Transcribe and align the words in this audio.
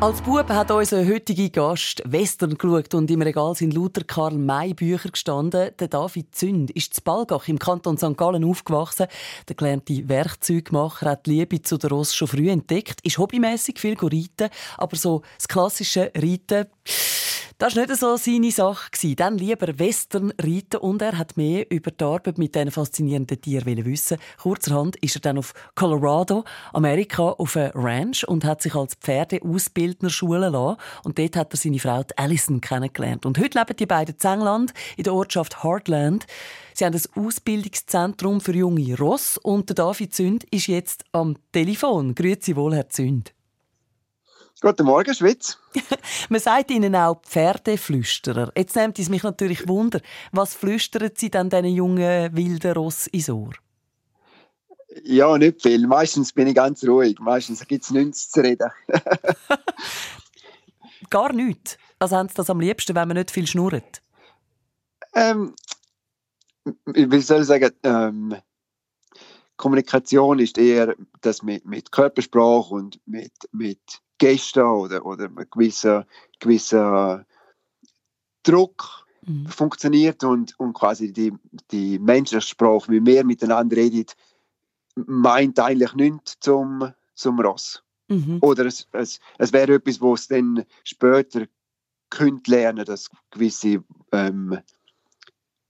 Als 0.00 0.22
Bub 0.22 0.48
hat 0.48 0.70
unser 0.70 1.04
heutiger 1.04 1.48
Gast 1.48 2.04
Western 2.06 2.56
geschaut 2.56 2.94
und 2.94 3.10
im 3.10 3.20
Regal 3.20 3.56
sind 3.56 3.74
lauter 3.74 4.04
Karl-May-Bücher 4.04 5.08
gestanden. 5.08 5.72
Der 5.76 5.88
David 5.88 6.36
Zünd 6.36 6.70
ist 6.70 6.94
zu 6.94 7.02
Balgach 7.02 7.48
im 7.48 7.58
Kanton 7.58 7.98
St. 7.98 8.16
Gallen 8.16 8.44
aufgewachsen. 8.44 9.08
Der 9.48 9.56
gelernte 9.56 10.08
Werkzeugmacher 10.08 11.10
hat 11.10 11.26
die 11.26 11.30
Liebe 11.30 11.62
zu 11.62 11.78
der 11.78 11.90
Ross 11.90 12.14
schon 12.14 12.28
früh 12.28 12.48
entdeckt, 12.48 13.00
ist 13.02 13.18
hobbymäßig 13.18 13.80
viel 13.80 13.96
reiten, 13.98 14.50
aber 14.76 14.96
so 14.96 15.22
das 15.36 15.48
klassische 15.48 16.12
Reiten 16.14 16.68
das 17.58 17.74
war 17.74 17.86
nicht 17.86 17.96
so 17.96 18.16
seine 18.16 18.52
Sache. 18.52 19.16
Dann 19.16 19.36
lieber 19.36 19.78
Western 19.80 20.32
reiten 20.40 20.76
und 20.76 21.02
er 21.02 21.18
hat 21.18 21.36
mehr 21.36 21.68
über 21.70 21.90
die 21.90 22.04
Arbeit 22.04 22.38
mit 22.38 22.54
diesen 22.54 22.70
faszinierenden 22.70 23.40
Tieren 23.40 23.84
wissen. 23.84 24.18
Kurzerhand 24.40 24.94
ist 24.96 25.16
er 25.16 25.20
dann 25.20 25.38
auf 25.38 25.54
Colorado, 25.74 26.44
Amerika, 26.72 27.30
auf 27.30 27.56
eine 27.56 27.72
Ranch 27.74 28.22
und 28.22 28.44
hat 28.44 28.62
sich 28.62 28.76
als 28.76 28.94
Pferdeausbildner 28.94 30.08
schulen 30.08 30.52
lassen. 30.52 30.78
Und 31.02 31.18
dort 31.18 31.34
hat 31.34 31.52
er 31.52 31.56
seine 31.56 31.80
Frau 31.80 32.04
Alison 32.14 32.60
kennengelernt. 32.60 33.26
Und 33.26 33.38
heute 33.38 33.58
leben 33.58 33.76
die 33.76 33.86
beiden 33.86 34.14
in 34.22 34.30
England, 34.30 34.72
in 34.96 35.02
der 35.04 35.14
Ortschaft 35.14 35.64
Heartland. 35.64 36.26
Sie 36.74 36.84
haben 36.84 36.94
ein 36.94 37.24
Ausbildungszentrum 37.24 38.40
für 38.40 38.54
junge 38.54 38.96
Ross 38.96 39.36
und 39.36 39.68
der 39.68 39.74
David 39.74 40.14
Zünd 40.14 40.44
ist 40.52 40.68
jetzt 40.68 41.04
am 41.10 41.34
Telefon. 41.50 42.14
Grüezi 42.14 42.54
wohl, 42.54 42.76
Herr 42.76 42.88
Zünd. 42.88 43.34
Guten 44.60 44.86
Morgen, 44.86 45.14
Schweiz. 45.14 45.56
Man 46.28 46.40
sagt 46.40 46.72
Ihnen 46.72 46.96
auch 46.96 47.22
Pferdeflüsterer. 47.22 48.50
Jetzt 48.56 48.74
nimmt 48.74 48.98
es 48.98 49.08
mich 49.08 49.22
natürlich 49.22 49.68
Wunder. 49.68 50.00
Was 50.32 50.54
flüstern 50.54 51.12
Sie 51.14 51.30
dann 51.30 51.48
diesen 51.48 51.66
jungen 51.66 52.34
wilden 52.34 52.72
Ross 52.72 53.06
ins 53.06 53.30
Ohr? 53.30 53.52
Ja, 55.04 55.38
nicht 55.38 55.62
viel. 55.62 55.86
Meistens 55.86 56.32
bin 56.32 56.48
ich 56.48 56.56
ganz 56.56 56.82
ruhig. 56.82 57.20
Meistens 57.20 57.64
gibt 57.68 57.84
es 57.84 57.92
nichts 57.92 58.30
zu 58.30 58.40
reden. 58.40 58.68
Gar 61.10 61.32
nichts? 61.32 61.78
Also 62.00 62.16
haben 62.16 62.28
Sie 62.28 62.34
das 62.34 62.50
am 62.50 62.58
liebsten, 62.58 62.96
wenn 62.96 63.06
man 63.06 63.16
nicht 63.16 63.30
viel 63.30 63.46
schnurrt? 63.46 64.02
Ähm, 65.14 65.54
wie 66.86 67.20
soll 67.20 67.42
ich 67.42 67.46
sagen, 67.46 67.70
ähm, 67.84 68.34
Kommunikation 69.56 70.40
ist 70.40 70.58
eher 70.58 70.96
das 71.20 71.42
mit, 71.42 71.64
mit 71.64 71.92
Körpersprache 71.92 72.74
und 72.74 73.00
mit, 73.06 73.32
mit 73.52 74.00
Gästen 74.18 74.62
oder, 74.62 75.04
oder 75.06 75.24
ein 75.24 75.46
gewisser, 75.50 76.06
gewisser 76.40 77.24
Druck 78.42 79.06
mhm. 79.26 79.46
funktioniert 79.46 80.24
und, 80.24 80.58
und 80.58 80.72
quasi 80.72 81.12
die, 81.12 81.32
die 81.70 81.98
Menschensprache, 81.98 82.90
wie 82.90 83.04
wir 83.04 83.24
miteinander 83.24 83.76
reden, 83.76 84.06
meint 85.06 85.58
eigentlich 85.60 85.94
nichts 85.94 86.38
zum, 86.40 86.92
zum 87.14 87.40
Ross. 87.40 87.82
Mhm. 88.08 88.38
Oder 88.40 88.66
es, 88.66 88.88
es, 88.92 89.20
es 89.38 89.52
wäre 89.52 89.74
etwas, 89.74 90.00
wo 90.00 90.14
es 90.14 90.28
dann 90.28 90.64
später 90.82 91.46
könnte 92.10 92.50
lernen, 92.50 92.84
dass 92.84 93.10
gewisse 93.30 93.84
ähm, 94.12 94.58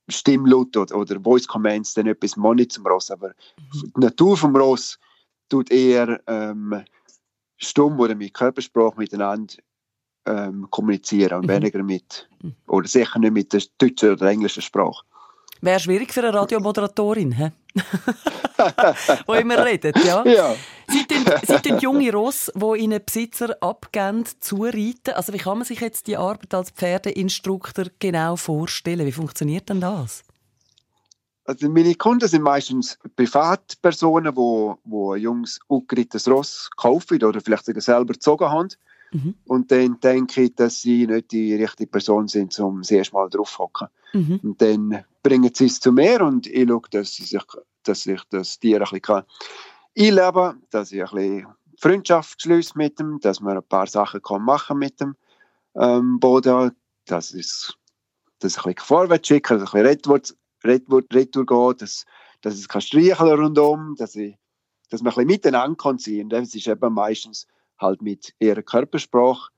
Stimmlaut 0.09 0.77
oder, 0.77 0.97
oder 0.97 1.21
Voice 1.21 1.47
Commands 1.47 1.95
dann 1.95 2.07
etwas 2.07 2.37
nicht 2.37 2.73
zum 2.73 2.87
Ross, 2.87 3.11
aber 3.11 3.29
mhm. 3.29 3.93
die 3.97 4.01
Natur 4.01 4.37
vom 4.37 4.57
Ross 4.57 4.99
tut 5.49 5.71
eher 5.71 6.23
ähm, 6.27 6.85
stumm 7.59 8.01
oder 8.01 8.15
mit 8.15 8.35
Körpersprache 8.35 8.97
miteinander 8.97 9.55
ähm, 10.27 10.67
kommunizieren 10.71 11.41
und 11.41 11.47
mhm. 11.47 11.51
weniger 11.51 11.83
mit, 11.83 12.29
oder 12.67 12.89
sicher 12.89 13.19
nicht 13.19 13.33
mit 13.33 13.53
der 13.53 13.63
deutschen 13.79 14.13
oder 14.13 14.27
englischen 14.29 14.63
Sprache. 14.63 15.05
Wäre 15.61 15.81
schwierig 15.81 16.13
für 16.13 16.21
eine 16.21 16.33
Radiomoderatorin, 16.33 17.33
hä? 17.33 17.51
wo 19.27 19.35
immer 19.35 19.65
redet, 19.65 19.97
ja? 20.05 20.25
ja. 20.25 20.55
Sie 20.89 21.05
tun, 21.07 21.79
junge 21.81 22.13
Ross, 22.13 22.51
die 22.55 22.81
ihnen 22.81 23.01
Besitzer 23.05 23.57
abgeben, 23.61 24.25
zureiten. 24.41 25.15
Also 25.15 25.33
wie 25.33 25.39
kann 25.39 25.59
man 25.59 25.67
sich 25.67 25.81
jetzt 25.81 26.07
die 26.07 26.17
Arbeit 26.17 26.55
als 26.55 26.71
Pferdeinstruktor 26.71 27.87
genau 27.99 28.37
vorstellen? 28.37 29.07
Wie 29.07 29.13
funktioniert 29.13 29.69
denn 29.69 29.81
das? 29.81 30.23
Also 31.49 31.71
meine 31.71 31.95
Kunden 31.95 32.29
sind 32.29 32.43
meistens 32.43 32.99
Privatpersonen, 33.17 34.37
wo, 34.37 34.77
wo 34.85 35.15
ein 35.15 35.23
junges, 35.23 35.59
aufgerittetes 35.67 36.29
Ross 36.29 36.69
kaufen 36.77 37.25
oder 37.25 37.41
vielleicht 37.41 37.65
sogar 37.65 37.81
selber 37.81 38.13
gezogen 38.13 38.51
haben. 38.51 38.69
Mhm. 39.13 39.35
Und 39.47 39.73
dann 39.73 39.99
denke 39.99 40.43
ich, 40.43 40.55
dass 40.57 40.83
sie 40.83 41.07
nicht 41.07 41.33
die 41.33 41.55
richtige 41.55 41.91
Person 41.91 42.29
sind, 42.29 42.59
um 42.61 42.83
das 42.83 42.91
erste 42.91 43.15
Mal 43.15 43.31
drauf. 43.31 43.59
Mhm. 44.13 44.41
Und 44.43 44.61
dann 44.61 45.03
bringen 45.23 45.51
sie 45.55 45.65
es 45.65 45.81
zu 45.81 45.91
mir 45.91 46.21
und 46.21 46.47
ich 46.47 46.69
schaue, 46.69 46.83
dass, 46.91 47.15
sie 47.15 47.25
sich, 47.25 47.45
dass 47.83 48.05
ich 48.05 48.21
das 48.29 48.59
Tier 48.59 48.83
ein 48.83 49.01
bisschen 49.01 49.25
einleben 49.99 50.33
kann, 50.35 50.63
dass 50.69 50.93
ich 50.93 51.01
ein 51.01 51.15
bisschen 51.15 51.47
Freundschaft 51.79 52.43
schließe 52.43 52.77
mit 52.77 52.99
dem, 52.99 53.21
dass 53.21 53.41
man 53.41 53.57
ein 53.57 53.63
paar 53.63 53.87
Sachen 53.87 54.21
kann 54.21 54.43
machen 54.43 54.79
mit 54.79 55.01
dem 55.01 55.17
ähm, 55.77 56.21
Boden, 56.21 56.73
dass, 57.07 57.33
es, 57.33 57.75
dass 58.39 58.59
ich 58.59 58.67
ein 58.67 58.75
bisschen 58.75 58.87
vorwärts 58.87 59.29
schicke, 59.29 59.57
dass 59.57 59.71
ich 59.71 59.75
ein 59.75 59.97
bisschen 59.97 60.37
Retour 60.65 61.03
geht, 61.47 61.83
dass, 61.83 62.05
dass 62.41 62.55
es 62.55 62.69
kann 62.69 62.81
streicheln 62.81 63.39
rundum, 63.41 63.95
dass, 63.97 64.15
ich, 64.17 64.37
dass 64.91 65.03
man 65.03 65.13
ein 65.13 65.17
bisschen 65.17 65.27
miteinander 65.27 65.77
kann 65.77 65.99
ziehen. 65.99 66.29
Das 66.29 66.55
ist 66.55 66.67
eben 66.67 66.93
meistens 66.93 67.47
halt 67.79 68.03
mit 68.03 68.35
ihrer 68.39 68.63
Körpersprache, 68.63 69.51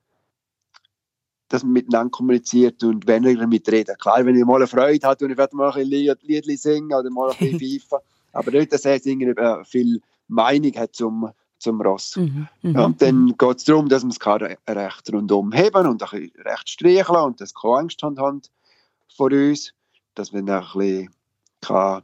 dass 1.49 1.65
man 1.65 1.73
miteinander 1.73 2.11
kommuniziert 2.11 2.83
und 2.85 3.07
weniger 3.07 3.47
mit 3.47 3.71
reden. 3.71 3.97
Klar, 3.99 4.25
wenn 4.25 4.37
ich 4.37 4.45
mal 4.45 4.57
eine 4.57 4.67
Freude 4.67 5.07
habe 5.07 5.25
und 5.25 5.33
ich 5.33 5.37
werde 5.37 5.57
mal 5.57 5.73
ein 5.73 5.87
Lied 5.87 6.61
singen 6.61 6.93
oder 6.93 7.11
mal 7.11 7.31
ein 7.31 7.37
bisschen 7.39 7.81
pfeifen, 7.81 7.99
aber 8.33 8.51
nicht, 8.53 8.73
dass 8.73 8.85
er 8.85 9.05
irgendwie 9.05 9.35
viel 9.65 10.01
Meinung 10.29 10.73
hat 10.77 10.95
zum, 10.95 11.31
zum 11.59 11.81
Ross. 11.81 12.17
Mhm, 12.17 12.49
mh, 12.63 12.85
und 12.85 13.03
dann 13.03 13.35
geht 13.37 13.57
es 13.57 13.65
darum, 13.65 13.89
dass 13.89 14.05
man 14.05 14.13
es 14.13 14.67
recht 14.69 15.13
rundum 15.13 15.53
heben 15.53 15.87
und 15.87 16.03
ein 16.03 16.21
bisschen 16.21 16.33
recht 16.45 16.71
streicheln 16.71 17.25
und 17.25 17.41
dass 17.41 17.55
keine 17.55 17.79
Angst 17.79 18.03
haben 18.03 18.43
vor 19.17 19.33
uns 19.33 19.75
dass 20.21 20.33
man 20.33 20.45
dann 20.45 20.63
ein 20.63 21.09
bisschen 21.61 22.03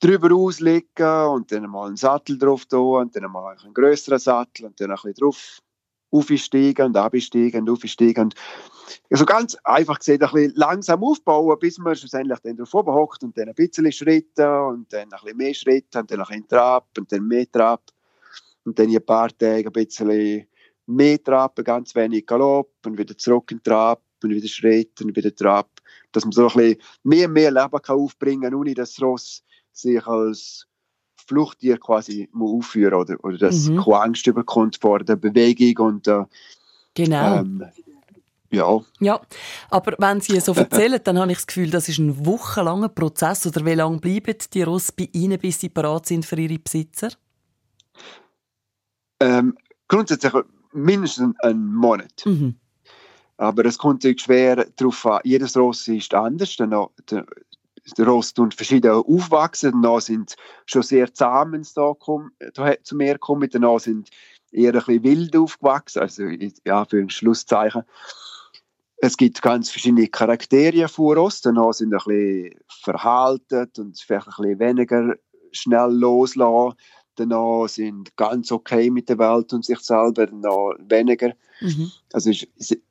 drüber 0.00 0.34
auslegen 0.34 1.26
und 1.28 1.52
dann 1.52 1.70
mal 1.70 1.86
einen 1.86 1.96
Sattel 1.96 2.38
drauf 2.38 2.66
tun 2.66 3.02
und 3.02 3.16
dann 3.16 3.30
mal 3.30 3.56
einen 3.56 3.72
größeren 3.72 4.18
Sattel 4.18 4.66
und 4.66 4.80
dann 4.80 4.90
ein 4.90 4.96
bisschen 4.96 5.14
drauf 5.14 5.58
aufsteigen 6.10 6.86
und 6.86 6.96
absteigen 6.96 7.60
und 7.60 7.70
aufsteigen 7.70 8.24
und 8.24 8.34
also 9.08 9.24
ganz 9.24 9.54
einfach 9.62 10.00
gesagt, 10.00 10.22
ein 10.22 10.30
bisschen 10.32 10.54
langsam 10.56 11.04
aufbauen, 11.04 11.56
bis 11.60 11.78
man 11.78 11.94
schlussendlich 11.94 12.40
dann 12.40 12.56
drauf 12.56 12.74
oben 12.74 12.92
hockt 12.92 13.22
und 13.22 13.38
dann 13.38 13.48
ein 13.48 13.54
bisschen 13.54 13.92
Schritte 13.92 14.62
und 14.64 14.92
dann 14.92 15.02
ein 15.02 15.08
bisschen 15.10 15.36
mehr 15.36 15.54
Schritte 15.54 16.00
und 16.00 16.10
dann 16.10 16.20
ein 16.20 16.26
bisschen 16.26 16.48
Trab 16.48 16.88
und 16.98 17.12
dann 17.12 17.28
mehr 17.28 17.48
Trab 17.50 17.82
und 18.64 18.76
dann 18.76 18.88
in 18.88 18.96
ein 18.96 19.06
paar 19.06 19.28
Tage 19.28 19.68
ein 19.68 19.72
bisschen 19.72 20.48
mehr 20.86 21.22
Trab, 21.22 21.64
ganz 21.64 21.94
wenig 21.94 22.26
Galopp 22.26 22.72
und 22.84 22.98
wieder 22.98 23.16
zurück 23.16 23.52
in 23.52 23.62
Trab 23.62 24.02
und 24.24 24.30
wieder 24.30 24.48
Schritt 24.48 25.00
und 25.00 25.14
wieder 25.14 25.32
Trab 25.32 25.79
dass 26.12 26.24
man 26.24 26.32
so 26.32 26.48
ein 26.48 26.54
bisschen 26.54 26.76
mehr 27.02 27.28
und 27.28 27.34
mehr 27.34 27.50
Leben 27.50 27.82
kann 27.82 27.96
aufbringen 27.96 28.42
kann, 28.42 28.54
ohne 28.54 28.74
dass 28.74 28.94
das 28.94 29.02
Ross 29.02 29.42
sich 29.72 30.04
als 30.06 30.66
Fluchttier 31.26 31.78
quasi 31.78 32.28
aufführen 32.34 32.94
oder, 32.94 33.16
oder 33.22 33.38
dass 33.38 33.68
mhm. 33.68 33.82
keine 33.82 34.00
Angst 34.00 34.26
überkommt 34.26 34.78
vor 34.80 35.00
der 35.00 35.16
Bewegung 35.16 35.86
und 35.86 36.08
äh, 36.08 36.24
Genau. 36.94 37.40
Ähm, 37.40 37.64
ja. 38.50 38.80
Ja, 38.98 39.20
aber 39.70 39.94
wenn 39.98 40.20
Sie 40.20 40.40
so 40.40 40.52
erzählen, 40.52 41.00
dann 41.04 41.18
habe 41.18 41.30
ich 41.30 41.38
das 41.38 41.46
Gefühl, 41.46 41.70
das 41.70 41.88
ist 41.88 41.98
ein 41.98 42.26
wochenlanger 42.26 42.88
Prozess. 42.88 43.46
Oder 43.46 43.64
wie 43.64 43.74
lange 43.74 43.98
bleiben 43.98 44.36
die 44.52 44.62
Ross 44.62 44.90
bei 44.90 45.08
Ihnen, 45.12 45.38
bis 45.38 45.60
sie 45.60 45.68
bereit 45.68 46.06
sind 46.06 46.26
für 46.26 46.38
ihre 46.38 46.58
Besitzer? 46.58 47.10
Ähm, 49.20 49.56
grundsätzlich 49.86 50.32
mindestens 50.72 51.38
einen 51.40 51.72
Monat. 51.72 52.24
Mhm. 52.24 52.56
Aber 53.40 53.64
es 53.64 53.78
kommt 53.78 54.04
natürlich 54.04 54.20
schwer 54.20 54.66
darauf 54.76 55.06
an, 55.06 55.20
jedes 55.24 55.56
Ross 55.56 55.88
ist 55.88 56.12
anders. 56.12 56.56
Der, 56.56 56.90
der, 57.10 57.24
der 57.96 58.06
Ross 58.06 58.34
tun 58.34 58.52
verschieden 58.52 58.90
aufwachsen. 58.90 59.80
Danach 59.80 60.02
sind 60.02 60.36
schon 60.66 60.82
sehr 60.82 61.14
zahm, 61.14 61.52
wenn 61.52 61.66
da 61.74 62.74
zu 62.82 62.96
mir 62.96 63.16
kommen. 63.16 63.48
Danach 63.50 63.80
sind 63.80 64.10
eher 64.52 64.74
ein 64.74 64.84
bisschen 64.84 65.02
wild 65.04 65.36
aufgewachsen. 65.36 66.02
Also, 66.02 66.24
ja, 66.66 66.84
für 66.84 66.98
ein 66.98 67.08
Schlusszeichen. 67.08 67.84
Es 68.98 69.16
gibt 69.16 69.40
ganz 69.40 69.70
verschiedene 69.70 70.08
Charaktere 70.08 70.86
von 70.86 71.16
Ross. 71.16 71.40
Danach 71.40 71.72
sind 71.72 71.94
ein 71.94 72.00
bisschen 72.04 72.60
verhalten 72.68 73.70
und 73.78 73.98
vielleicht 73.98 74.26
ein 74.26 74.34
bisschen 74.36 74.58
weniger 74.58 75.14
schnell 75.52 75.90
loslassen 75.90 76.76
danach 77.20 77.68
sind 77.68 78.16
ganz 78.16 78.50
okay 78.50 78.90
mit 78.90 79.08
der 79.08 79.18
Welt 79.18 79.52
und 79.52 79.64
sich 79.64 79.80
selber, 79.80 80.26
noch 80.32 80.74
weniger. 80.78 81.34
Mhm. 81.60 81.90
Also 82.12 82.32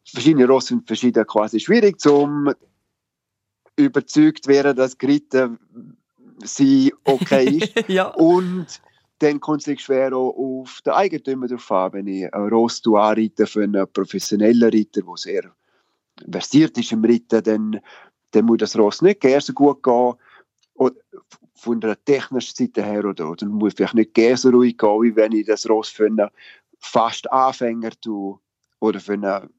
verschiedene 0.05 0.47
Rosse 0.47 0.69
sind 0.69 0.87
verschieden 0.87 1.25
quasi 1.25 1.59
schwierig, 1.59 2.05
um 2.05 2.51
überzeugt 3.75 4.47
werden, 4.47 4.75
dass 4.75 4.97
Gritten 4.97 5.57
sie 6.43 6.93
okay 7.03 7.57
ist. 7.61 7.89
ja. 7.89 8.07
Und 8.09 8.67
dann 9.19 9.39
kommt 9.39 9.67
es 9.67 9.81
schwer 9.81 10.13
auch 10.13 10.31
auf 10.31 10.81
den 10.85 10.93
Eigentümer 10.93 11.47
drauf 11.47 11.71
an. 11.71 11.93
Wenn 11.93 12.07
ich 12.07 12.33
ein 12.33 12.49
Ross 12.49 12.81
anreite 12.85 13.45
für 13.45 13.63
einen 13.63 13.85
professionellen 13.91 14.63
Reiter, 14.63 15.01
der 15.01 15.15
sehr 15.15 15.51
versiert 16.29 16.77
ist 16.77 16.91
im 16.91 17.03
Reiten, 17.03 17.43
dann, 17.43 17.79
dann 18.31 18.45
muss 18.45 18.59
das 18.59 18.77
Ross 18.77 19.01
nicht 19.01 19.21
gerne 19.21 19.41
so 19.41 19.53
gut 19.53 19.83
gehen. 19.83 20.13
Oder 20.75 20.95
von 21.59 21.81
der 21.81 22.03
technischen 22.03 22.55
Seite 22.55 22.83
her 22.83 23.05
oder, 23.05 23.29
oder 23.29 23.45
muss 23.45 23.73
vielleicht 23.75 23.95
nicht 23.95 24.13
gerne 24.13 24.37
so 24.37 24.49
ruhig 24.49 24.77
gehen, 24.77 25.01
wie 25.01 25.15
wenn 25.15 25.31
ich 25.31 25.45
das 25.45 25.69
Ross 25.69 25.89
für 25.89 26.05
einen 26.05 26.29
fast 26.79 27.31
Anfänger 27.31 27.91
tue 28.01 28.39
oder 28.79 28.99
für 28.99 29.13
einen 29.13 29.49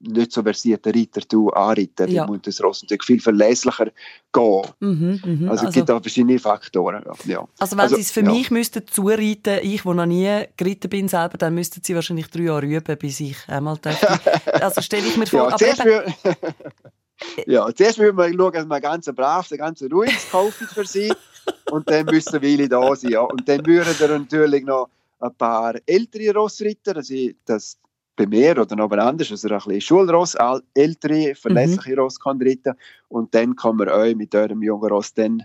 nicht 0.00 0.32
so 0.32 0.42
versierten 0.42 0.92
Reiter 0.94 1.20
anreiten. 1.54 2.10
Ja. 2.10 2.26
Muss 2.26 2.40
das 2.42 2.62
Ross 2.62 2.82
natürlich 2.82 3.04
viel 3.04 3.20
verlässlicher 3.20 3.90
gehen. 4.32 4.62
Mhm, 4.80 5.20
mh. 5.22 5.50
Also, 5.50 5.50
also 5.50 5.66
es 5.68 5.74
gibt 5.74 5.88
da 5.88 6.00
verschiedene 6.00 6.38
Faktoren. 6.38 7.04
Ja. 7.26 7.46
Also 7.58 7.76
wenn 7.76 7.80
also, 7.80 7.96
Sie 7.96 8.00
es 8.00 8.10
für 8.10 8.24
ja. 8.24 8.30
mich 8.30 8.50
müssten 8.50 8.86
zureiten, 8.86 9.58
ich, 9.62 9.82
der 9.82 9.94
noch 9.94 10.06
nie 10.06 10.44
geritten 10.56 10.88
bin 10.88 11.08
selber, 11.08 11.36
dann 11.36 11.54
müssten 11.54 11.82
Sie 11.84 11.94
wahrscheinlich 11.94 12.28
drei 12.28 12.44
Jahre 12.44 12.66
üben, 12.66 12.96
bis 12.96 13.20
ich 13.20 13.36
einmal 13.46 13.76
dürfte. 13.76 14.08
Also 14.60 14.80
stelle 14.80 15.06
ich 15.06 15.16
mir 15.16 15.26
vor... 15.26 15.54
Ja, 15.58 15.66
eben, 15.68 16.14
ja, 17.46 17.72
zuerst 17.74 17.98
müssen 17.98 18.16
wir 18.16 18.32
schauen, 18.32 18.52
dass 18.52 18.66
wir 18.66 18.80
ganz 18.80 19.06
brav, 19.06 19.48
ganz 19.50 19.82
ruhig 19.82 20.30
kaufen 20.30 20.66
für 20.66 20.86
Sie 20.86 21.12
und 21.70 21.88
dann 21.90 22.06
müssen 22.06 22.40
wir 22.40 22.68
da 22.68 22.94
sein. 22.96 23.10
Ja. 23.10 23.20
Und 23.22 23.48
dann 23.48 23.64
würden 23.66 23.94
wir 23.98 24.18
natürlich 24.18 24.64
noch 24.64 24.88
ein 25.20 25.34
paar 25.34 25.74
ältere 25.86 26.34
Rossritter, 26.34 26.96
also 26.96 27.14
das 27.44 27.78
bei 28.16 28.26
mir 28.26 28.58
oder 28.58 28.76
noch 28.76 28.90
anders, 28.90 29.30
also 29.30 29.48
ein 29.48 29.58
bisschen 29.58 29.80
Schulross, 29.80 30.36
ältere, 30.74 31.34
verlässliche 31.34 31.92
mhm. 31.92 32.00
Ross 32.00 32.20
kann 32.20 32.40
reiten 32.42 32.74
und 33.08 33.34
dann 33.34 33.56
kann 33.56 33.76
man 33.76 33.88
euch 33.88 34.14
mit 34.14 34.34
eurem 34.34 34.62
jungen 34.62 34.90
Ross 34.90 35.14
dann 35.14 35.44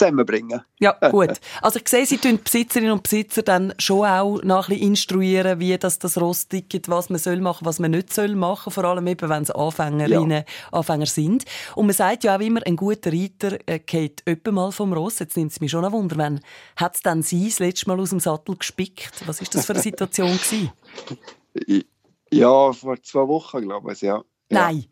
zusammenbringen. 0.00 0.62
Ja, 0.78 0.92
gut. 1.10 1.40
Also 1.62 1.78
ich 1.78 1.88
sehe, 1.88 2.06
Sie 2.06 2.18
tun 2.18 2.32
die 2.32 2.42
Besitzerinnen 2.42 2.92
und 2.92 3.02
Besitzer 3.02 3.42
dann 3.42 3.74
schon 3.78 4.06
auch 4.06 4.42
noch 4.42 4.68
ein 4.68 4.74
bisschen 4.74 4.88
instruieren, 4.88 5.60
wie 5.60 5.76
das, 5.78 5.98
das 5.98 6.20
Ross 6.20 6.48
tickt, 6.48 6.88
was 6.88 7.10
man 7.10 7.18
soll 7.18 7.40
machen, 7.40 7.66
was 7.66 7.78
man 7.78 7.92
nicht 7.92 8.12
soll 8.12 8.34
machen, 8.34 8.72
vor 8.72 8.84
allem 8.84 9.06
eben, 9.06 9.28
wenn 9.28 9.42
es 9.42 9.50
Anfängerinnen, 9.50 10.44
ja. 10.46 10.78
Anfänger 10.78 11.06
sind. 11.06 11.44
Und 11.74 11.86
man 11.86 11.94
sagt 11.94 12.24
ja 12.24 12.36
auch 12.36 12.40
immer, 12.40 12.60
ein 12.66 12.76
guter 12.76 13.12
Reiter 13.12 13.58
äh, 13.66 13.78
geht 13.78 14.22
öppe 14.26 14.52
mal 14.52 14.72
vom 14.72 14.92
Ross. 14.92 15.18
Jetzt 15.18 15.36
nimmt 15.36 15.52
es 15.52 15.60
mich 15.60 15.70
schon 15.70 15.84
ein 15.84 15.92
Wunder, 15.92 16.16
wenn 16.16 16.40
hat 16.76 16.96
es 16.96 17.02
dann 17.02 17.22
Sie 17.22 17.48
das 17.48 17.58
letzte 17.58 17.88
Mal 17.88 18.00
aus 18.00 18.10
dem 18.10 18.20
Sattel 18.20 18.56
gespickt? 18.56 19.26
Was 19.26 19.40
ist 19.40 19.54
das 19.54 19.66
für 19.66 19.74
eine 19.74 19.82
Situation 19.82 20.30
gewesen? 20.30 20.72
Ja, 22.32 22.72
vor 22.72 23.02
zwei 23.02 23.26
Wochen, 23.26 23.62
glaube 23.62 23.92
ich, 23.92 24.02
ja. 24.02 24.22
Nein. 24.50 24.84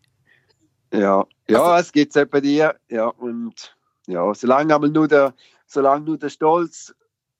Ja, 0.93 1.25
ja 1.49 1.63
also, 1.63 1.87
es 1.87 1.93
gibt 1.93 2.17
es 2.17 2.29
bei 2.29 2.41
dir. 2.41 2.75
Ja, 2.89 3.09
und 3.09 3.78
ja, 4.09 4.35
solange 4.35 4.75
aber 4.75 4.89
nur 4.89 5.07
der, 5.07 5.35
solange 5.67 6.05
nur 6.05 6.19
der 6.19 6.31
Stolz 6.31 6.95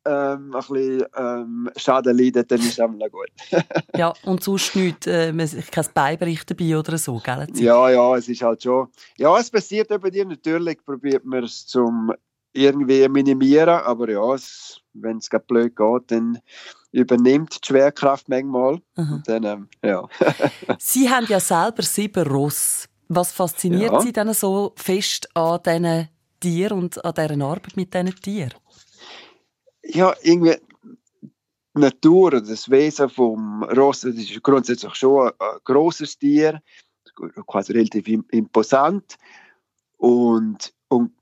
ähm, 0.05 0.55
ein 0.55 0.61
bisschen 0.61 1.05
ähm, 1.17 1.71
Schaden 1.77 2.17
leidet, 2.17 2.51
dann 2.51 2.61
ist 2.61 2.73
es 2.73 2.81
einmal 2.81 3.11
gut. 3.11 3.29
ja, 3.97 4.13
und 4.25 4.43
sonst 4.43 4.75
nichts, 4.77 5.07
äh, 5.07 5.33
kein 5.71 5.87
Beibericht 5.93 6.51
dabei 6.51 6.79
oder 6.79 6.97
so, 6.99 7.21
gell? 7.23 7.47
Ja, 7.55 7.91
ja, 7.91 8.17
es 8.17 8.29
ist 8.29 8.43
halt 8.43 8.63
schon. 8.63 8.89
Ja, 9.17 9.39
es 9.39 9.51
passiert 9.51 9.89
bei 9.89 10.11
dir 10.11 10.25
natürlich, 10.25 10.85
probiert 10.85 11.25
man 11.25 11.45
es 11.45 11.67
zum 11.67 12.13
irgendwie 12.53 13.09
minimieren, 13.09 13.69
aber 13.69 14.11
ja, 14.11 14.37
wenn 14.95 15.19
es 15.19 15.29
blöd 15.47 15.77
geht, 15.77 16.11
dann 16.11 16.39
übernimmt 16.91 17.55
die 17.55 17.67
Schwerkraft 17.67 18.29
manchmal. 18.29 18.81
Dann, 19.27 19.45
ähm, 19.45 19.69
ja. 19.85 20.09
Sie 20.79 21.11
haben 21.11 21.27
ja 21.29 21.41
selber 21.41 21.83
sieben 21.83 22.27
Ross. 22.27 22.89
Was 23.11 23.33
fasziniert 23.33 23.93
ja. 23.93 24.01
Sie 24.01 24.13
denn 24.13 24.33
so 24.35 24.73
fest 24.77 25.35
an 25.35 25.61
diesen 25.65 26.09
Tieren 26.41 26.79
und 26.79 27.05
an 27.05 27.15
dieser 27.15 27.45
Arbeit 27.45 27.77
mit 27.77 27.95
diesen 27.95 28.15
Tieren? 28.17 28.55
Ja, 29.83 30.15
irgendwie 30.23 30.57
die 31.23 31.81
Natur, 31.81 32.31
das 32.31 32.71
Wesen 32.71 33.09
vom 33.09 33.63
Ross, 33.65 34.05
ist 34.05 34.43
grundsätzlich 34.43 34.95
schon 34.95 35.29
ein, 35.39 35.59
grosses 35.65 36.19
Tier, 36.19 36.61
quasi 37.47 37.73
relativ 37.73 38.09
imposant. 38.31 39.17
Und, 39.97 40.73
und, 40.89 41.13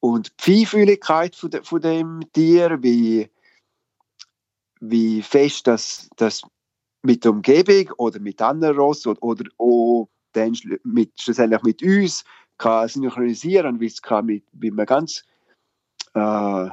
und 0.00 0.32
die 0.46 0.64
Feinfühligkeit 0.66 1.36
von, 1.36 1.50
de, 1.50 1.62
von 1.62 1.80
dem 1.80 2.20
Tier, 2.32 2.82
wie 2.82 3.28
wie 4.82 5.22
fest 5.22 5.68
das, 5.68 6.10
das 6.16 6.42
mit 7.02 7.24
der 7.24 7.30
Umgebung 7.30 7.90
oder 7.98 8.18
mit 8.18 8.42
anderen 8.42 8.76
Ross 8.76 9.06
oder, 9.06 9.22
oder 9.22 9.44
auch 9.58 10.08
dann 10.32 10.56
mit, 10.82 11.12
schlussendlich 11.20 11.62
mit 11.62 11.82
uns 11.82 12.24
kann 12.58 12.88
synchronisieren, 12.88 13.80
wie 13.80 13.86
es 13.86 14.00
kann 14.00 14.26
mit, 14.26 14.44
wie 14.52 14.70
man 14.70 14.86
ganz 14.86 15.24
äh, 16.14 16.68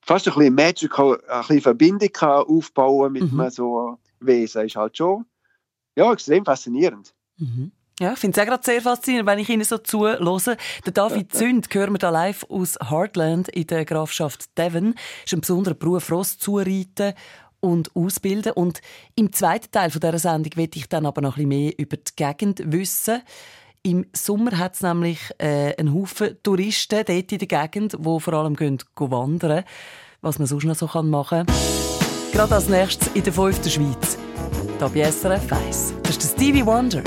fast 0.00 0.28
ein 0.28 0.34
bisschen 0.34 0.54
Magical, 0.54 1.22
ein 1.28 1.40
bisschen 1.40 1.60
Verbindung 1.60 2.12
kann 2.12 2.44
aufbauen 2.44 3.12
mit 3.12 3.32
mhm. 3.32 3.50
so 3.50 3.98
Wesen, 4.20 4.66
ist 4.66 4.76
halt 4.76 4.96
schon 4.96 5.24
ja, 5.96 6.12
extrem 6.12 6.44
faszinierend. 6.44 7.14
Mhm. 7.36 7.72
Ja, 8.00 8.14
ich 8.14 8.18
finde 8.18 8.40
es 8.40 8.42
auch 8.42 8.48
gerade 8.48 8.64
sehr 8.64 8.80
faszinierend, 8.80 9.28
wenn 9.28 9.38
ich 9.38 9.48
Ihnen 9.48 9.64
so 9.64 9.78
zuhöre. 9.78 10.56
Der 10.86 10.92
David 10.92 11.32
Zünd, 11.34 11.72
hören 11.72 11.92
wir 11.92 11.98
da 11.98 12.10
live 12.10 12.44
aus 12.48 12.78
Heartland 12.82 13.48
in 13.48 13.66
der 13.66 13.84
Grafschaft 13.84 14.56
Devon. 14.58 14.94
ist 15.24 15.34
ein 15.34 15.40
besonderer 15.40 15.74
Beruf, 15.74 16.10
Ross 16.10 16.38
zureiten 16.38 17.14
und 17.60 17.94
ausbilden. 17.94 18.52
Und 18.52 18.80
im 19.14 19.32
zweiten 19.32 19.70
Teil 19.70 19.90
dieser 19.90 20.18
Sendung 20.18 20.56
will 20.56 20.70
ich 20.74 20.88
dann 20.88 21.06
aber 21.06 21.20
noch 21.20 21.36
ein 21.36 21.48
bisschen 21.48 21.48
mehr 21.48 21.78
über 21.78 21.96
die 21.96 22.12
Gegend 22.16 22.62
wissen. 22.72 23.22
Im 23.84 24.06
Sommer 24.12 24.58
hat 24.58 24.74
es 24.74 24.82
nämlich 24.82 25.18
äh, 25.38 25.74
einen 25.76 25.92
Haufen 25.92 26.36
Touristen 26.44 27.04
dort 27.04 27.32
in 27.32 27.38
der 27.38 27.48
Gegend, 27.48 27.94
die 27.94 28.20
vor 28.20 28.32
allem 28.32 28.54
gehen, 28.54 28.78
gehen 28.78 29.10
wandern 29.10 29.64
Was 30.20 30.38
man 30.38 30.46
sonst 30.46 30.64
noch 30.64 30.76
so 30.76 31.02
machen 31.02 31.46
kann. 31.46 31.56
Gerade 32.32 32.54
als 32.54 32.68
nächstes 32.68 33.08
in 33.08 33.24
der 33.24 33.32
fünften 33.32 33.68
Schweiz. 33.68 34.16
Hier 34.78 34.88
bei 34.88 35.10
SRF 35.10 35.52
1. 35.52 35.94
Das 36.04 36.16
ist 36.16 36.22
der 36.22 36.28
Stevie 36.28 36.64
Wonder. 36.64 37.02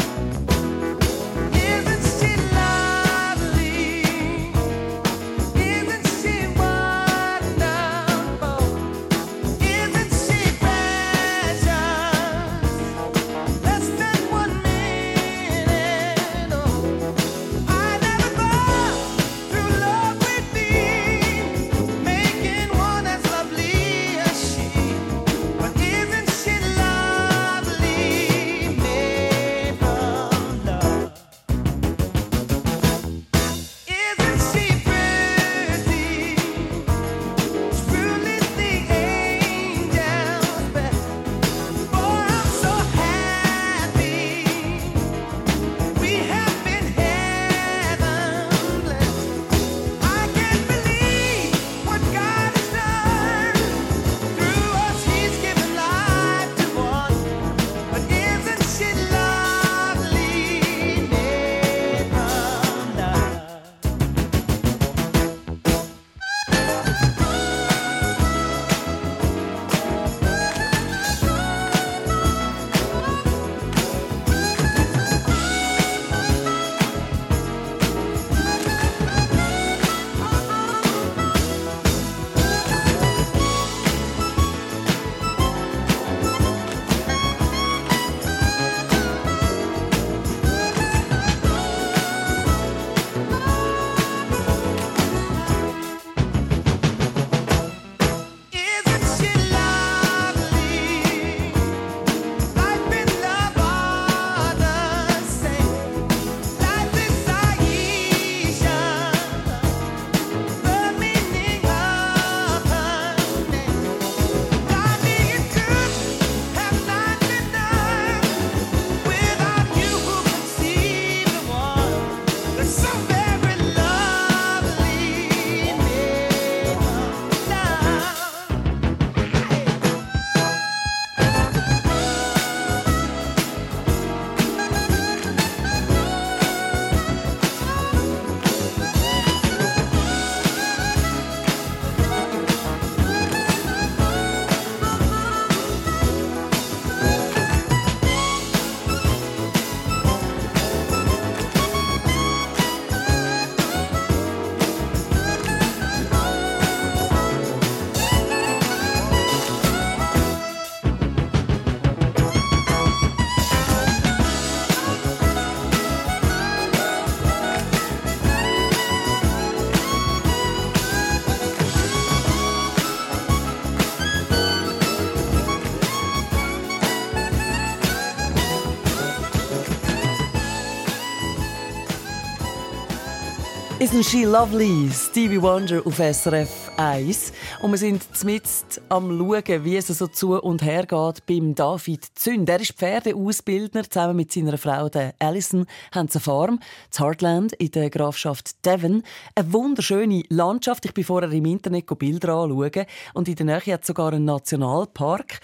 Isn't 183.86 184.10
she 184.10 184.26
lovely? 184.26 184.90
Stevie 184.92 185.40
Wonder 185.40 185.86
auf 185.86 186.00
SRF 186.00 186.72
1. 186.76 187.32
Und 187.62 187.70
wir 187.70 187.78
sind 187.78 188.04
zumindest 188.18 188.82
am 188.90 189.16
schauen, 189.16 189.64
wie 189.64 189.78
es 189.78 189.86
so 189.90 190.08
zu 190.08 190.42
und 190.42 190.64
her 190.64 190.88
geht 190.88 191.24
beim 191.28 191.54
David 191.54 192.04
Zünd. 192.16 192.50
Er 192.50 192.60
ist 192.60 192.72
Pferdeausbildner. 192.72 193.88
Zusammen 193.88 194.16
mit 194.16 194.32
seiner 194.32 194.58
Frau, 194.58 194.90
der 194.90 195.14
Alison, 195.20 195.68
haben 195.94 196.08
sie 196.08 196.16
eine 196.16 196.24
Farm, 196.24 196.60
das 196.90 197.00
Heartland 197.00 197.54
in 197.54 197.70
der 197.70 197.92
Grafschaft 197.92 198.66
Devon. 198.66 199.04
Eine 199.36 199.54
wunderschöne 199.54 200.24
Landschaft. 200.30 200.84
Ich 200.86 200.96
bin 200.96 201.04
vorher 201.04 201.32
im 201.32 201.46
Internet 201.46 201.86
Bilder 201.86 202.34
anschauen. 202.34 202.88
Und 203.14 203.28
in 203.28 203.36
der 203.36 203.46
Nähe 203.46 203.74
hat 203.74 203.86
sogar 203.86 204.14
einen 204.14 204.26
Nationalpark. 204.26 205.42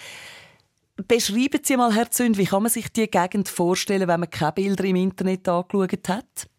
Beschreiben 1.07 1.60
Sie 1.62 1.77
mal, 1.77 1.93
Herr 1.93 2.10
Zünd, 2.10 2.39
wie 2.39 2.45
kann 2.45 2.63
man 2.63 2.71
sich 2.71 2.91
die 2.91 3.05
Gegend 3.05 3.50
vorstellen, 3.50 4.07
wenn 4.07 4.19
man 4.19 4.31
keine 4.31 4.53
Bilder 4.53 4.83
im 4.86 4.95
Internet 4.95 5.48
angeschaut 5.48 6.10
hat? 6.10 6.50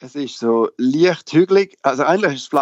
Es 0.00 0.14
ist 0.14 0.38
so 0.38 0.70
leicht 0.76 1.32
hügelig. 1.32 1.76
Also 1.82 2.04
eigentlich 2.04 2.34
ist 2.34 2.52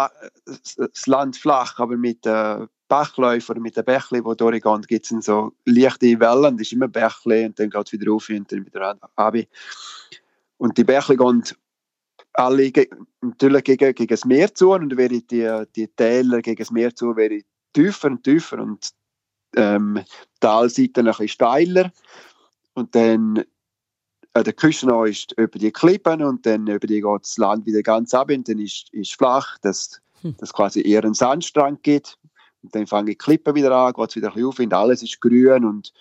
das 0.77 1.07
Land 1.07 1.37
flach, 1.37 1.79
aber 1.79 1.95
mit 1.95 2.25
den 2.25 2.67
Bachläufen 2.87 3.53
oder 3.53 3.61
mit 3.61 3.77
den 3.77 3.85
Bächle, 3.85 4.23
die 4.23 4.37
durchgehen, 4.37 4.81
gibt 4.81 5.11
es 5.11 5.25
so 5.25 5.53
leichte 5.65 6.19
Wellen. 6.19 6.57
Das 6.57 6.67
ist 6.67 6.73
immer 6.73 6.87
Bächle 6.87 7.45
und 7.45 7.59
dann 7.59 7.69
geht 7.69 7.85
es 7.85 7.91
wieder 7.91 8.11
rauf 8.11 8.29
und 8.29 8.51
dann 8.51 8.65
wieder 8.65 8.91
runter. 8.91 9.43
Und 10.57 10.77
die 10.77 10.83
Bächle 10.83 11.15
gehen 11.15 11.43
alle 12.33 12.71
natürlich 13.21 13.63
gegen, 13.63 13.93
gegen 13.93 14.07
das 14.07 14.25
Meer 14.25 14.53
zu 14.53 14.71
und 14.71 14.95
werden 14.97 15.25
die, 15.27 15.63
die 15.75 15.87
Täler 15.87 16.41
gegen 16.41 16.57
das 16.57 16.71
Meer 16.71 16.95
zu 16.95 17.15
werden 17.15 17.43
tiefer 17.73 18.07
und 18.07 18.23
tiefer 18.23 18.59
und 18.59 18.89
ähm, 19.55 19.99
die 20.03 20.39
Talseite 20.39 21.01
ein 21.01 21.05
bisschen 21.05 21.27
steiler. 21.27 21.91
Und 22.73 22.95
dann 22.95 23.37
äh, 23.37 23.45
der 24.43 24.53
Küste 24.53 24.87
ist 25.07 25.33
über 25.33 25.59
die 25.59 25.71
Klippen 25.71 26.21
und 26.21 26.45
dann 26.45 26.67
über 26.67 26.87
die 26.87 27.01
geht 27.01 27.21
das 27.21 27.37
Land 27.37 27.65
wieder 27.65 27.81
ganz 27.81 28.13
ab 28.13 28.29
und 28.29 28.47
dann 28.47 28.59
ist, 28.59 28.89
es 28.93 29.11
flach, 29.11 29.57
dass 29.59 30.01
hm. 30.21 30.35
es 30.39 30.53
quasi 30.53 30.81
eher 30.81 31.03
einen 31.03 31.13
Sandstrand 31.13 31.83
gibt. 31.83 32.17
Und 32.63 32.73
dann 32.73 32.87
fangen 32.87 33.07
die 33.07 33.15
Klippen 33.15 33.55
wieder 33.55 33.71
an, 33.71 33.93
geht 33.93 34.09
es 34.09 34.15
wieder 34.15 34.29
ein 34.29 34.33
bisschen 34.33 34.47
auf 34.47 34.59
und 34.59 34.73
alles 34.73 35.03
ist 35.03 35.21
grün 35.21 35.63
und 35.63 35.93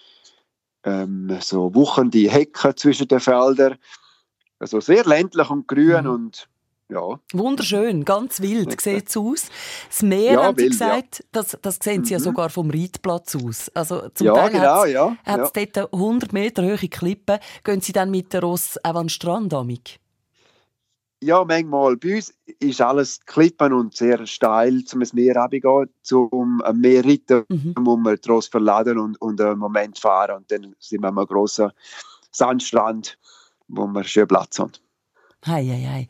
ähm, 0.85 1.37
so 1.41 1.75
wuchernde 1.75 2.31
Hecken 2.31 2.77
zwischen 2.77 3.09
den 3.09 3.21
Feldern. 3.21 3.77
Also 4.59 4.81
sehr 4.81 5.05
ländlich 5.05 5.51
und 5.51 5.69
grün 5.69 6.05
mhm. 6.05 6.11
und 6.11 6.49
ja. 6.89 7.21
Wunderschön, 7.33 8.05
ganz 8.05 8.41
wild 8.41 8.81
sieht 8.81 9.09
es 9.09 9.17
aus. 9.17 9.49
Das 9.89 10.03
Meer, 10.03 10.33
ja, 10.35 10.45
haben 10.45 10.57
Sie 10.57 10.65
wild, 10.65 10.73
gesagt, 10.73 11.19
ja. 11.19 11.25
das, 11.33 11.59
das 11.61 11.79
sehen 11.83 12.05
Sie 12.05 12.15
mhm. 12.15 12.19
ja 12.19 12.21
sogar 12.21 12.51
vom 12.51 12.71
Reitplatz 12.71 13.35
aus. 13.37 13.71
Also 13.75 14.09
zum 14.15 14.29
ja, 14.29 14.35
Teil 14.35 14.51
genau, 14.51 14.85
ja. 14.85 15.17
hat 15.25 15.41
es 15.41 15.51
ja. 15.55 15.67
dort 15.67 15.93
100 15.93 16.33
Meter 16.33 16.63
hohe 16.63 16.77
Klippen. 16.77 17.39
Gehen 17.65 17.81
Sie 17.81 17.93
dann 17.93 18.11
mit 18.11 18.33
der 18.33 18.43
Ross 18.43 18.79
auch 18.85 18.91
an 18.91 19.07
den 19.07 19.09
Strand 19.09 19.53
amig? 19.53 19.99
Ja, 21.23 21.45
manchmal. 21.45 21.97
Bei 21.97 22.17
uns 22.17 22.35
ist 22.61 22.81
alles 22.81 23.21
Klippen 23.25 23.73
und 23.73 23.97
sehr 23.97 24.25
steil, 24.27 24.85
zum 24.85 25.01
ins 25.01 25.13
Meer 25.13 25.37
runtergehen. 25.37 25.89
Zum 26.03 26.63
Meer 26.75 27.05
reiten 27.05 27.45
mhm. 27.49 27.75
muss 27.81 27.99
man 27.99 28.17
die 28.17 28.29
Ross 28.29 28.47
verladen 28.47 28.99
und, 28.99 29.21
und 29.21 29.41
einen 29.41 29.59
Moment 29.59 29.99
fahren. 29.99 30.37
Und 30.37 30.53
dann 30.53 30.77
sind 30.79 31.01
wir 31.01 31.09
einem 31.09 31.27
grossen 31.27 31.73
Sandstrand, 32.31 33.19
wo 33.67 33.87
wir 33.87 34.05
schön 34.05 34.29
Platz 34.29 34.59
haben. 34.59 34.73
Hei, 35.45 35.65
hei, 35.65 35.87
hei. 35.89 36.09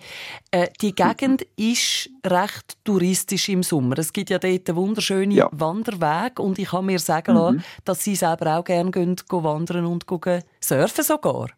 Äh, 0.51 0.69
die 0.81 0.95
Gegend 0.95 1.43
ist 1.57 2.09
recht 2.25 2.79
touristisch 2.85 3.49
im 3.51 3.63
Sommer. 3.63 3.99
Es 3.99 4.13
gibt 4.13 4.31
ja 4.31 4.39
dort 4.39 4.75
wunderschöne 4.75 5.35
ja. 5.35 5.49
Wanderwege 5.53 6.41
und 6.41 6.59
ich 6.59 6.73
habe 6.73 6.87
mir 6.87 6.99
sagen 6.99 7.35
mhm. 7.35 7.41
lassen, 7.41 7.65
dass 7.85 8.03
Sie 8.03 8.17
selber 8.17 8.57
auch 8.57 8.65
gerne 8.65 8.91
gehen, 8.91 9.17
gehen 9.17 9.45
wandern 9.45 9.85
und 9.85 10.07
gehen 10.07 10.43
surfen 10.61 11.05
sogar. 11.05 11.49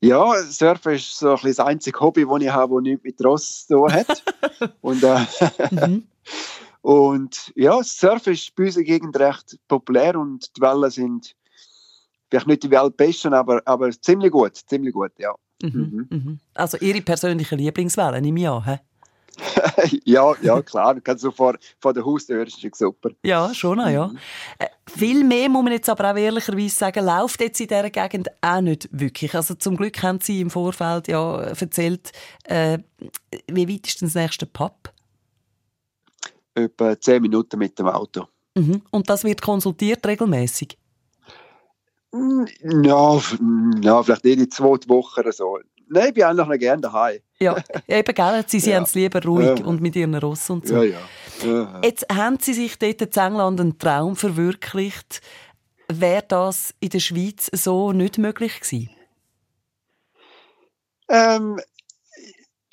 Ja, 0.00 0.32
Surfen 0.44 0.94
ist 0.94 1.18
so 1.18 1.30
ein 1.30 1.40
das 1.42 1.58
einzige 1.58 1.98
Hobby, 1.98 2.24
das 2.24 2.42
ich 2.42 2.50
habe, 2.50 2.74
das 2.76 2.82
nichts 2.82 3.02
mit 3.02 3.24
Ross 3.24 3.66
zu 3.66 3.74
tun 3.74 3.92
hat. 3.92 4.22
und, 4.80 5.02
äh, 5.02 5.26
mhm. 5.72 6.06
und 6.82 7.52
ja, 7.56 7.82
Surfen 7.82 8.34
ist 8.34 8.54
bei 8.54 8.66
uns 8.66 8.76
in 8.76 8.84
der 8.84 8.92
Gegend 8.92 9.18
recht 9.18 9.58
populär 9.66 10.16
und 10.16 10.56
die 10.56 10.60
Wellen 10.60 10.90
sind 10.90 11.34
vielleicht 12.30 12.46
nicht 12.46 12.62
die 12.62 12.70
Weltbesten, 12.70 13.34
aber, 13.34 13.62
aber 13.64 13.90
ziemlich 13.90 14.30
gut, 14.30 14.56
ziemlich 14.56 14.94
gut, 14.94 15.12
ja. 15.18 15.34
Mhm, 15.62 15.70
mhm. 15.70 16.06
Mhm. 16.10 16.40
Also 16.54 16.78
Ihre 16.78 17.00
persönliche 17.02 17.56
Lieblingswelle, 17.56 18.20
nehme 18.20 18.40
ich 18.40 18.48
an, 18.48 18.64
he? 18.64 18.78
ja, 20.04 20.34
ja, 20.42 20.62
klar. 20.62 21.00
Kannst 21.00 21.24
du 21.24 21.30
vor, 21.30 21.56
vor 21.80 21.92
der 21.92 22.04
Haustür 22.04 22.46
ist 22.46 22.76
super. 22.76 23.10
Ja, 23.22 23.52
schon, 23.54 23.78
ja. 23.78 24.08
Mhm. 24.08 24.18
Äh, 24.58 24.66
viel 24.88 25.24
mehr 25.24 25.48
muss 25.48 25.62
man 25.62 25.72
jetzt 25.72 25.88
aber 25.88 26.10
auch 26.10 26.16
ehrlicherweise 26.16 26.74
sagen, 26.74 27.04
läuft 27.04 27.40
jetzt 27.40 27.60
in 27.60 27.68
dieser 27.68 27.90
Gegend 27.90 28.28
auch 28.40 28.60
nicht 28.60 28.88
wirklich. 28.90 29.34
Also 29.34 29.54
zum 29.54 29.76
Glück 29.76 30.02
haben 30.02 30.20
Sie 30.20 30.40
im 30.40 30.50
Vorfeld 30.50 31.08
ja 31.08 31.40
erzählt, 31.40 32.12
äh, 32.44 32.78
wie 33.46 33.68
weit 33.68 33.86
ist 33.86 34.00
denn 34.00 34.08
das 34.08 34.14
nächste 34.14 34.46
Pub? 34.46 34.92
Etwa 36.54 36.98
zehn 36.98 37.22
Minuten 37.22 37.58
mit 37.58 37.78
dem 37.78 37.86
Auto. 37.86 38.26
Mhm. 38.56 38.82
Und 38.90 39.08
das 39.08 39.24
wird 39.24 39.42
konsultiert 39.42 40.04
regelmäßig? 40.06 40.76
Ja, 42.12 43.20
ja, 43.80 44.02
vielleicht 44.02 44.24
jede 44.24 44.48
zweite 44.48 44.88
Woche 44.88 45.20
oder 45.20 45.32
so. 45.32 45.58
Nein, 45.88 46.08
ich 46.08 46.14
bin 46.14 46.24
eigentlich 46.24 46.46
noch 46.46 46.58
gerne 46.58 46.82
daheim. 46.82 47.20
Ja, 47.38 47.56
eben, 47.86 48.14
gell? 48.14 48.44
Sie, 48.46 48.60
sie 48.60 48.70
ja. 48.70 48.76
haben 48.76 48.84
es 48.84 48.94
lieber 48.94 49.22
ruhig 49.22 49.58
ja. 49.58 49.64
und 49.64 49.80
mit 49.80 49.96
ihren 49.96 50.14
Ross 50.14 50.48
und 50.50 50.66
so. 50.66 50.82
Ja, 50.82 50.98
ja. 51.44 51.80
Jetzt 51.82 52.06
haben 52.12 52.38
Sie 52.40 52.52
sich 52.52 52.78
dort 52.78 53.00
in 53.00 53.08
England 53.12 53.60
einen 53.60 53.78
Traum 53.78 54.16
verwirklicht. 54.16 55.20
Wäre 55.88 56.24
das 56.26 56.74
in 56.80 56.90
der 56.90 57.00
Schweiz 57.00 57.50
so 57.52 57.92
nicht 57.92 58.18
möglich 58.18 58.60
gewesen? 58.60 58.90
Ähm, 61.08 61.60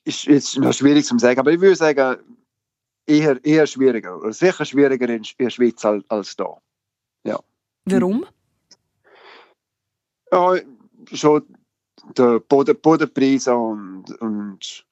ist 0.03 0.25
jetzt 0.25 0.57
noch 0.57 0.73
schwierig 0.73 1.05
zu 1.05 1.17
sagen, 1.17 1.39
aber 1.39 1.51
ich 1.51 1.61
würde 1.61 1.75
sagen, 1.75 2.17
eher, 3.05 3.43
eher 3.45 3.67
schwieriger. 3.67 4.17
Oder 4.17 4.33
sicher 4.33 4.65
schwieriger 4.65 5.07
in, 5.07 5.23
in 5.37 5.45
der 5.45 5.49
Schweiz 5.49 5.85
als, 5.85 6.03
als 6.09 6.35
da. 6.35 6.57
Ja. 7.23 7.39
Warum? 7.85 8.25
Ja, 10.31 10.55
schon 11.13 11.43
der 12.17 12.39
Boden, 12.39 12.77
Bodenpreis 12.81 13.47
und, 13.47 14.05
und 14.19 14.85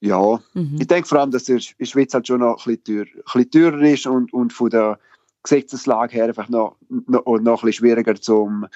ja, 0.00 0.40
mhm. 0.52 0.76
ich 0.78 0.86
denke 0.86 1.08
vor 1.08 1.20
allem, 1.20 1.30
dass 1.30 1.48
es 1.48 1.70
in 1.70 1.76
der 1.78 1.86
Schweiz 1.86 2.14
halt 2.14 2.26
schon 2.26 2.40
noch 2.40 2.66
ein 2.66 2.76
bisschen, 2.76 2.84
teuer, 2.84 3.06
ein 3.14 3.22
bisschen 3.24 3.50
teurer 3.50 3.82
ist 3.82 4.06
und, 4.06 4.32
und 4.32 4.52
von 4.52 4.70
der 4.70 4.98
Gesetzeslage 5.42 6.12
her 6.12 6.24
einfach 6.26 6.48
noch, 6.48 6.76
noch, 6.88 7.24
noch 7.24 7.62
ein 7.62 7.66
bisschen 7.66 7.72
schwieriger 7.72 8.14
zum 8.14 8.66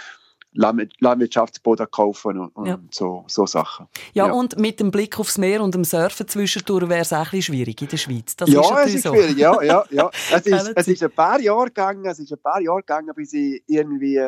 Landwirtschaftsboden 0.58 1.90
kaufen 1.90 2.38
und, 2.40 2.66
ja. 2.66 2.78
so, 2.90 3.24
so 3.28 3.46
Sachen. 3.46 3.86
Ja, 4.12 4.26
ja, 4.26 4.32
und 4.32 4.58
mit 4.58 4.80
dem 4.80 4.90
Blick 4.90 5.18
aufs 5.18 5.38
Meer 5.38 5.62
und 5.62 5.74
dem 5.74 5.84
Surfen 5.84 6.26
zwischendurch 6.26 6.88
wäre 6.88 7.02
es 7.02 7.12
auch 7.12 7.18
ein 7.18 7.24
bisschen 7.24 7.54
schwierig 7.54 7.80
in 7.80 7.88
der 7.88 7.96
Schweiz. 7.96 8.36
Das 8.36 8.50
ja, 8.50 8.60
ist 8.60 8.88
es 8.88 8.94
ist 8.96 9.02
so. 9.04 9.14
schwierig, 9.14 9.38
ja, 9.38 9.62
ja, 9.62 9.84
ja. 9.90 10.10
Es 10.32 10.46
ist, 10.46 10.72
es 10.74 10.88
ist 10.88 11.02
ein 11.02 11.10
paar 11.10 11.40
Jahre 11.40 11.66
gegangen, 11.66 12.04
es 12.06 12.18
ist 12.18 12.32
ein 12.32 12.38
paar 12.38 12.60
Jahre 12.60 12.80
gegangen, 12.80 13.12
bis 13.14 13.32
ich 13.32 13.62
irgendwie 13.66 14.20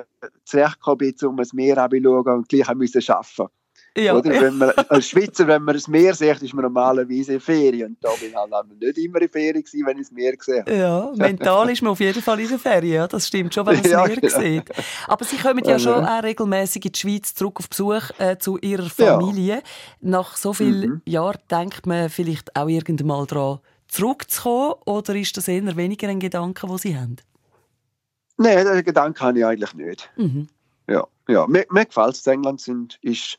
zurechtgekommen 0.45 0.99
bin, 0.99 1.29
um 1.29 1.37
das 1.37 1.53
Meer 1.53 1.79
anzuschauen 1.79 2.27
und 2.27 2.49
gleich 2.49 2.69
arbeiten 2.69 2.79
musste. 2.79 3.51
Ja. 3.97 4.17
Oder? 4.17 4.31
Wenn 4.31 4.59
man, 4.59 4.71
als 4.71 5.09
Schweizer, 5.09 5.47
wenn 5.49 5.63
man 5.63 5.75
das 5.75 5.89
Meer 5.89 6.15
sieht, 6.15 6.43
ist 6.43 6.55
man 6.55 6.63
normalerweise 6.63 7.35
in 7.35 7.41
Ferien. 7.41 7.89
Und 7.89 7.99
da 8.01 8.11
bin 8.21 8.31
ich 8.31 8.37
halt 8.37 8.81
nicht 8.81 8.99
immer 8.99 9.21
in 9.21 9.29
Ferien 9.29 9.65
gewesen, 9.65 9.87
wenn 9.87 9.99
ich 9.99 10.09
das 10.09 10.13
Meer 10.13 10.37
gesehen 10.37 10.61
habe. 10.61 10.77
Ja, 10.77 11.13
mental 11.17 11.71
ist 11.71 11.83
man 11.83 11.93
auf 11.93 12.01
jeden 12.01 12.23
Fall 12.23 12.41
in 12.41 12.49
der 12.49 12.59
Ferien. 12.59 12.95
Ja, 12.95 13.09
das 13.09 13.27
stimmt 13.27 13.53
schon, 13.53 13.67
wenn 13.67 13.75
man 13.75 13.83
das 13.83 13.93
ja, 13.93 14.07
Meer 14.07 14.17
genau. 14.17 14.41
sieht. 14.41 14.71
Aber 15.09 15.25
Sie 15.25 15.37
kommen 15.37 15.65
ja 15.65 15.79
schon 15.79 16.05
auch 16.05 16.23
regelmäßig 16.23 16.85
in 16.85 16.93
die 16.93 16.99
Schweiz 16.99 17.35
zurück 17.35 17.59
auf 17.59 17.69
Besuch 17.69 18.11
äh, 18.19 18.39
zu 18.39 18.59
Ihrer 18.59 18.89
Familie. 18.89 19.63
Nach 20.01 20.37
so 20.37 20.53
vielen 20.53 20.91
mhm. 20.91 21.03
Jahren 21.05 21.39
denkt 21.51 21.87
man 21.87 22.11
vielleicht 22.11 22.55
auch 22.57 22.69
irgendwann 22.69 23.27
daran, 23.27 23.59
zurückzukommen? 23.89 24.75
Oder 24.87 25.15
ist 25.17 25.37
das 25.37 25.49
eher 25.49 25.77
weniger 25.77 26.09
ein 26.09 26.21
Gedanke, 26.21 26.67
den 26.67 26.79
Sie 26.79 26.97
haben? 26.97 27.17
Nein, 28.37 28.65
den 28.65 28.85
Gedanken 28.85 29.21
habe 29.21 29.39
ich 29.39 29.45
eigentlich 29.45 29.75
nicht. 29.75 30.11
Mhm. 30.17 30.49
Ja, 30.89 31.07
ja. 31.29 31.47
Mir, 31.47 31.67
mir 31.71 31.87
gefällt 31.87 32.15
es. 32.15 32.27
England 32.27 32.61
sind, 32.61 32.99
ist 33.03 33.39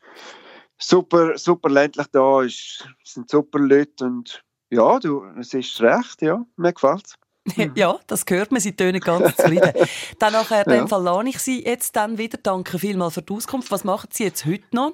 super, 0.82 1.38
super 1.38 1.70
ländlich 1.70 2.08
da, 2.12 2.42
es 2.44 2.84
sind 3.04 3.30
super 3.30 3.60
Leute 3.60 4.06
und 4.06 4.44
ja, 4.70 5.00
du, 5.00 5.26
es 5.40 5.54
ist 5.54 5.82
recht, 5.82 6.22
ja, 6.22 6.46
mir 6.58 6.74
gefällt 6.74 7.06
es. 7.06 7.16
Ja, 7.76 8.00
das 8.08 8.24
hört 8.28 8.52
man, 8.52 8.62
sie 8.62 8.76
tönen 8.76 9.02
ganz 9.02 9.36
zufrieden. 9.38 9.74
dann 10.20 10.34
nachher, 10.34 10.64
dem 10.64 10.88
Fall 10.88 11.04
lade 11.04 11.30
ich 11.30 11.40
Sie 11.40 11.64
jetzt 11.66 11.96
dann 11.96 12.18
wieder. 12.18 12.38
Danke 12.42 12.78
vielmals 12.78 13.16
für 13.16 13.22
die 13.24 13.34
Auskunft. 13.34 13.72
Was 13.72 13.84
machen 13.84 14.10
Sie 14.14 14.24
jetzt 14.24 14.46
heute 14.46 14.64
noch? 14.72 14.94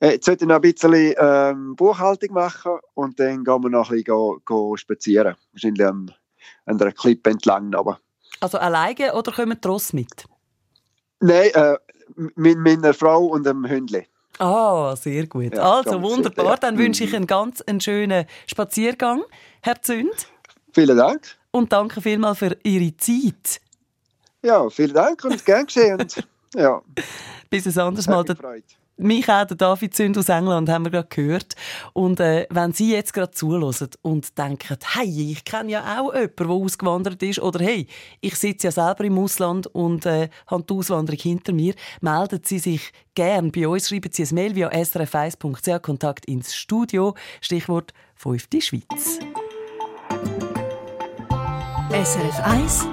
Äh, 0.00 0.12
jetzt 0.12 0.26
sollte 0.26 0.44
ich 0.44 0.48
noch 0.48 0.56
ein 0.56 0.62
bisschen 0.62 1.14
ähm, 1.18 1.76
Buchhaltung 1.76 2.32
machen 2.32 2.78
und 2.94 3.18
dann 3.20 3.44
gehen 3.44 3.62
wir 3.62 3.68
noch 3.68 3.90
ein 3.90 3.96
bisschen 3.96 4.04
go, 4.04 4.40
go 4.44 4.76
spazieren. 4.76 5.36
Wahrscheinlich 5.52 5.86
an, 5.86 6.14
an 6.66 6.80
einer 6.80 6.92
Klippe 6.92 7.30
entlang. 7.30 7.74
Aber. 7.74 8.00
Also 8.40 8.58
alleine 8.58 9.14
oder 9.14 9.32
kommen 9.32 9.58
die 9.62 9.68
Ross 9.68 9.92
mit? 9.92 10.24
Nein, 11.20 11.50
äh, 11.52 11.76
mit 12.36 12.58
meiner 12.58 12.94
Frau 12.94 13.26
und 13.26 13.44
dem 13.44 13.68
Hündchen. 13.68 14.06
Ah, 14.38 14.94
sehr 14.96 15.26
gut. 15.26 15.54
Ja, 15.54 15.78
also 15.78 16.00
wunderbar. 16.02 16.46
Ja. 16.46 16.56
Dann 16.56 16.78
wünsche 16.78 17.04
ich 17.04 17.10
mhm. 17.10 17.16
einen 17.16 17.26
ganz 17.26 17.60
einen 17.62 17.80
schönen 17.80 18.26
Spaziergang, 18.46 19.22
Herr 19.62 19.80
Zünd. 19.82 20.28
Vielen 20.72 20.96
Dank. 20.96 21.22
Und 21.50 21.72
danke 21.72 22.00
vielmals 22.00 22.38
für 22.38 22.56
Ihre 22.62 22.96
Zeit. 22.96 23.60
Ja, 24.42 24.68
vielen 24.70 24.94
Dank 24.94 25.24
und 25.24 25.44
gern 25.44 25.66
geschehen. 25.66 26.06
ja. 26.54 26.80
Bis 27.50 27.66
ein 27.66 27.78
anderes 27.84 28.06
Mal. 28.06 28.24
Mich 28.98 29.28
auch, 29.28 29.44
der 29.44 29.56
David 29.56 29.94
Zünd 29.94 30.18
aus 30.18 30.28
England, 30.28 30.68
haben 30.68 30.84
wir 30.84 30.90
gerade 30.90 31.08
gehört. 31.08 31.54
Und 31.92 32.20
äh, 32.20 32.46
wenn 32.50 32.72
Sie 32.72 32.92
jetzt 32.92 33.12
gerade 33.12 33.30
zulassen 33.30 33.90
und 34.02 34.36
denken, 34.36 34.76
hey, 34.94 35.32
ich 35.32 35.44
kenne 35.44 35.72
ja 35.72 36.00
auch 36.00 36.14
jemanden, 36.14 36.36
der 36.36 36.48
ausgewandert 36.48 37.22
ist, 37.22 37.40
oder 37.40 37.64
hey, 37.64 37.86
ich 38.20 38.34
sitze 38.34 38.68
ja 38.68 38.70
selber 38.72 39.04
im 39.04 39.18
Ausland 39.18 39.66
und 39.68 40.06
äh, 40.06 40.28
habe 40.46 40.64
die 40.64 40.74
Auswanderung 40.74 41.20
hinter 41.20 41.52
mir, 41.52 41.74
melden 42.00 42.40
Sie 42.44 42.58
sich 42.58 42.92
gern 43.14 43.52
bei 43.52 43.68
uns, 43.68 43.88
schreiben 43.88 44.10
Sie 44.12 44.24
ein 44.24 44.34
Mail 44.34 44.54
via 44.54 44.68
srf1.ch, 44.70 45.82
Kontakt 45.82 46.26
ins 46.26 46.54
Studio, 46.54 47.14
Stichwort 47.40 47.92
5. 48.16 48.48
Schweiz. 48.60 49.18
SRF 51.90 52.40
1 52.44 52.86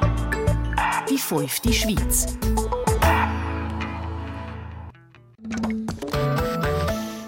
Die 1.09 1.17
fünfte 1.17 1.73
Schweiz 1.73 2.37